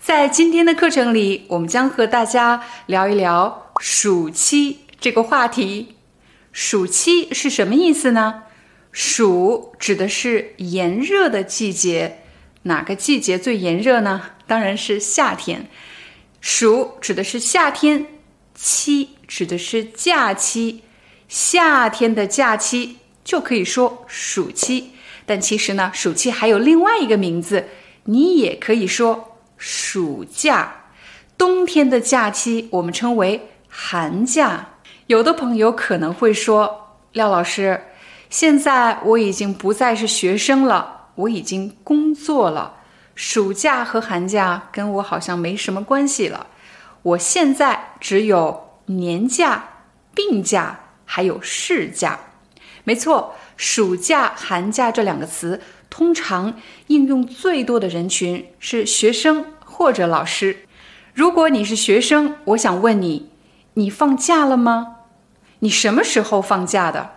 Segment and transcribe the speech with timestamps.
[0.00, 5.96] 在今天的课程里，我们将和大家聊一聊暑期这个话题。
[6.52, 8.44] 暑期是什么意思呢？
[8.92, 12.20] 暑指的是炎热的季节，
[12.62, 14.22] 哪个季节最炎热呢？
[14.46, 15.68] 当然是夏天。
[16.40, 18.06] 暑指的是夏天，
[18.54, 20.82] 期指的是假期，
[21.28, 24.92] 夏天的假期就可以说暑期。
[25.26, 27.68] 但其实呢，暑期还有另外一个名字，
[28.04, 29.27] 你也可以说。
[29.58, 30.72] 暑假，
[31.36, 34.68] 冬天的假期我们称为寒假。
[35.08, 37.82] 有的朋友可能会说：“廖老师，
[38.30, 42.76] 现在我已经不再是学生了，我已经工作了，
[43.14, 46.46] 暑假和寒假跟我好像没什么关系了。
[47.02, 49.68] 我现在只有年假、
[50.14, 52.18] 病假还有事假。”
[52.84, 55.60] 没错，暑假、寒假这两个词。
[55.90, 56.54] 通常
[56.88, 60.64] 应用最多的人群是学生或者老师。
[61.14, 63.30] 如果你是学生，我想问你：
[63.74, 64.96] 你放假了吗？
[65.60, 67.10] 你什么时候放假的？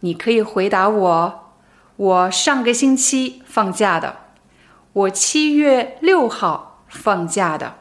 [0.00, 1.52] 你可以回答我：
[1.96, 4.16] 我上个星期放假的，
[4.92, 7.76] 我七月六号放假的。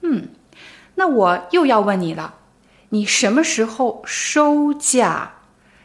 [0.00, 0.28] 嗯，
[0.94, 2.36] 那我又要问你了：
[2.90, 5.32] 你什么时候收假？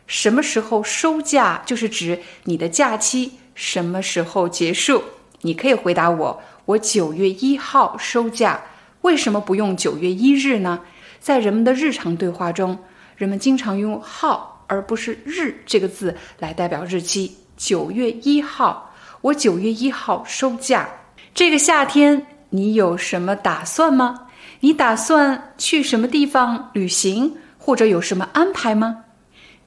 [0.05, 1.61] 什么时候收假？
[1.65, 3.39] 就是指你的假期。
[3.59, 5.03] 什么时候结束？
[5.41, 8.61] 你可以回答我：我九月一号收假。
[9.01, 10.79] 为什么不用九月一日呢？
[11.19, 12.79] 在人们的日常对话中，
[13.17, 17.35] 人们经常用“号”而不是“日”这个字来代表日期。
[17.57, 20.87] 九月一号，我九月一号收假。
[21.33, 24.27] 这个夏天你有什么打算吗？
[24.61, 29.03] 你打算去什么地方旅行，或者有什么安排吗？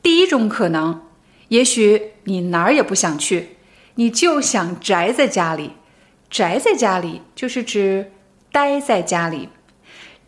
[0.02, 0.98] 第一种可能，
[1.48, 3.58] 也许你哪儿也不想去。
[3.94, 5.72] 你就想宅在家里，
[6.30, 8.10] 宅在家里就是指
[8.50, 9.48] 待在家里。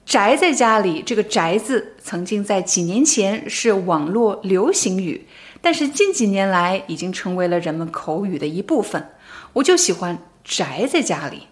[0.05, 5.27] 宅在家里这个“宅”字，曾经在几年前是网络流行语，
[5.63, 9.11] 但是近几年来已经成为了人们口语的一部分。
[9.55, 11.47] 我就喜欢宅在家里。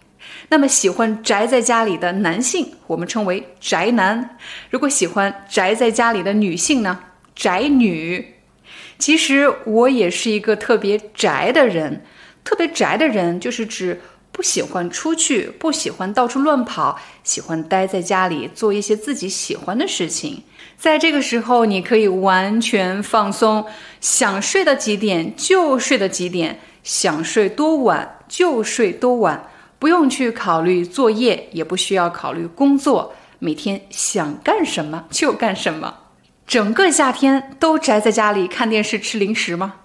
[0.51, 4.23] 那么喜欢宅在家里的男性，我们称为宅男；
[4.69, 7.01] 如果喜欢宅在家里的女性呢，
[7.35, 8.35] 宅女。
[9.03, 12.05] 其实我也是一个特别宅的人，
[12.45, 20.45] 特别宅的人就是指不喜欢出去，不喜欢到处乱跑，喜欢待在家里做一些自己喜欢的事情。
[20.77, 23.67] 在这个时候，你可以完全放松，
[24.01, 36.02] 想睡到几点就睡到几点，想睡多晚就睡多晚，不用去考虑作业，也不需要考虑工作，每天想干什么就干什么。
[36.53, 39.77] 整个夏天都宅在家里看电视吃零食吗？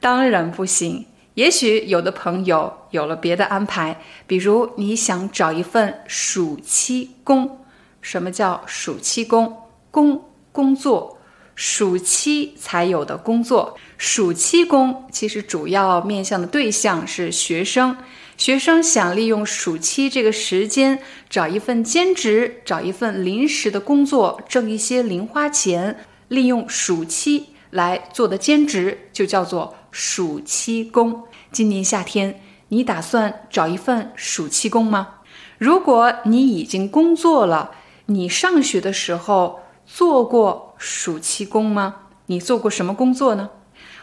[0.00, 1.06] 当然不行。
[1.32, 7.64] 也许有的朋友有了别的安排，比如你想找一份暑期工。
[8.02, 9.62] 什么叫暑期工？
[9.90, 10.22] 工
[10.52, 11.18] 工作，
[11.54, 13.78] 暑期才有的工作。
[13.96, 17.96] 暑期工其实主要面向的对象是学生。
[18.36, 20.98] 学生想利用暑期这个时间
[21.30, 26.04] 找一份兼职，找一份临时的工作，挣一些零花钱。
[26.30, 31.24] 利用暑期来做的兼职就叫做暑期工。
[31.50, 35.16] 今年夏天，你打算找一份暑期工吗？
[35.58, 37.72] 如果你已经工作了，
[38.06, 41.96] 你上学的时候做过暑期工吗？
[42.26, 43.50] 你做过什么工作呢？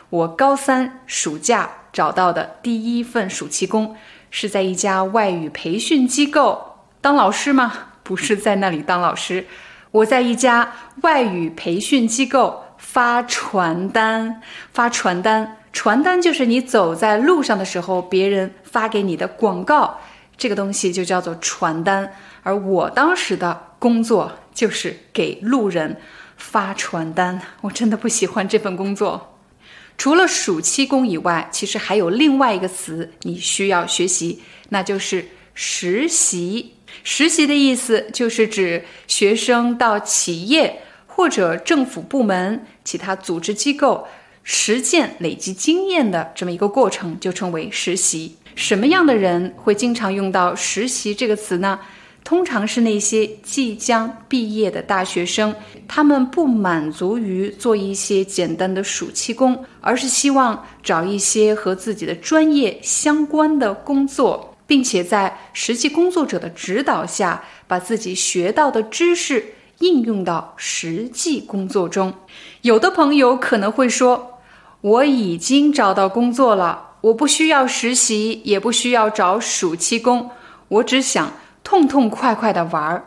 [0.09, 3.95] 我高三暑假找到的第一份暑期工。
[4.29, 7.71] 是在一家外语培训机构当老师吗？
[8.03, 9.47] 不是在那里当老师，
[9.97, 14.41] 我在一家外语培训机构发传单。
[14.71, 19.99] 发传单，传单就是你走在路上的时候，别人发给你的广告，
[20.37, 22.13] 这个东西就叫做传单。
[22.43, 25.97] 而我当时的工作就是给路人
[26.35, 29.39] 发传单，我真的不喜欢这份工作。
[29.97, 36.76] 除了暑期工以外，其实还有另外一个词你需要学习，那就是实习。
[37.03, 44.07] 实习的意思就是指学生到企业或者政府部门、其他组织机构
[44.43, 48.35] 实践、累积经验的这么一个过程，就称为实习。
[48.55, 51.79] 什么样的人会经常用到实习这个词呢？
[52.23, 55.55] 通常是那些即将毕业的大学生，
[55.87, 72.13] 他们不满足于做一些简单的暑期工，而是希望找一些和自己的专业相关的工作，并且在实际工作者的指导下，把自己学到的知识应用到实际工作中。
[72.61, 74.39] 有的朋友可能会说
[74.81, 80.29] ：“我已经找到工作了，我不需要实习，也不需要找暑期工，
[80.67, 83.03] 我只想。”痛痛快快的玩儿，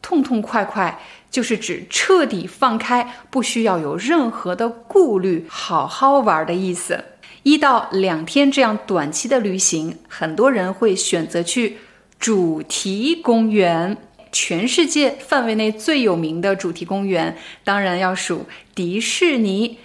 [0.00, 1.00] 痛痛快快
[1.32, 7.04] 就是指彻底放开，不需要有任何的顾虑，好好玩的意思。
[7.44, 11.76] 一到两天这样短期的旅行，很多人会选择去
[12.18, 13.96] 主题公园。
[14.32, 19.78] 全世界范围内最有名的主题公园，当然要数迪士尼。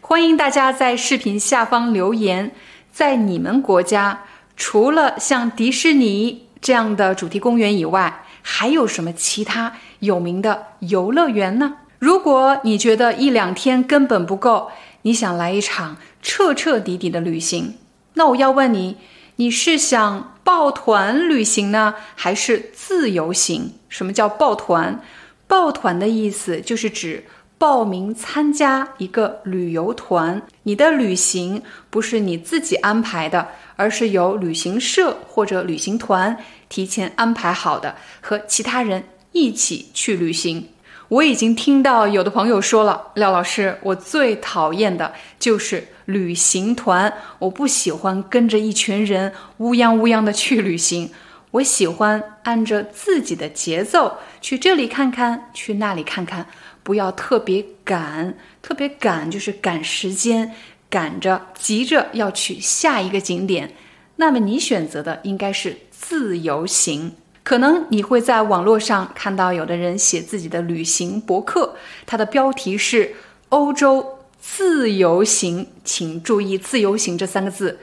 [0.00, 2.52] 欢迎大家在视频下方留言，
[2.92, 4.22] 在你们国家，
[4.56, 6.46] 除了像迪士尼。
[6.62, 11.78] 这样的主题公园以外，还有什么其他有名的游乐园呢？
[11.98, 14.70] 如果你觉得一两天根本不够，
[15.02, 17.74] 你想来一场彻彻底底的旅行，
[18.14, 18.96] 那我要问你，
[19.36, 23.72] 你是想抱团旅行呢，还是自由行？
[23.88, 25.02] 什么叫抱团？
[25.46, 27.24] 抱团的意思就是指
[27.58, 33.48] 报名参加一个旅游团，你的旅行不是你自己安排的。
[33.80, 36.36] 而是由旅行社或者旅行团
[36.68, 39.02] 提前安排好的，和其他人
[39.32, 40.68] 一起去旅行。
[41.10, 51.10] 我已经听到有的朋友说了，廖老师，我最讨厌的就是旅行团，我不喜欢跟着一群人乌泱乌泱的去旅行，
[51.50, 56.46] 我喜欢按着自己的节奏去这里看看，去那里看看，
[56.84, 60.54] 不要特别赶，特别赶就是赶时间。
[60.88, 63.72] 赶着急着要去下一个景点，
[64.16, 67.14] 那么你选择的应该是自由行。
[67.50, 71.74] 可能你会在网络上看到有的人写自己的旅行博客，
[72.06, 73.16] 它的标题是
[73.50, 75.66] “欧洲自由行”。
[75.82, 77.80] 请注意“自由行”这三个字，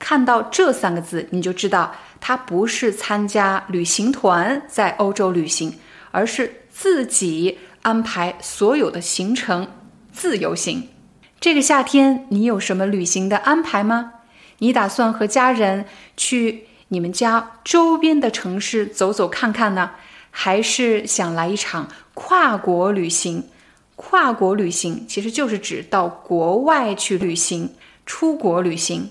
[0.00, 5.78] 看到这三个字你就知道，他不是参加旅行团在欧洲旅行，
[6.10, 9.68] 而是自己安排所有的行程，
[10.10, 10.88] 自由行。
[11.38, 14.14] 这个夏天你有什么旅行的安排吗？
[14.58, 15.84] 你打算和家人
[16.16, 19.90] 去你们家周边的城市走走看看呢，
[20.30, 23.48] 还是想来一场跨国旅行？
[23.96, 27.74] 跨国旅行其实就是指到国外去旅行，
[28.06, 29.10] 出国旅行。